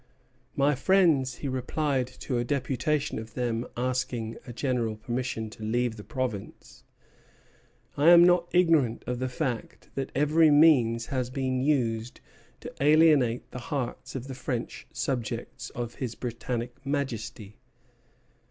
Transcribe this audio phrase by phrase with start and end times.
[0.55, 5.95] "My friends," he replied to a deputation of them asking a general permission to leave
[5.95, 6.83] the province,
[7.95, 12.19] "I am not ignorant of the fact that every means has been used
[12.61, 17.59] to alienate the hearts of the French subjects of His Britannic Majesty.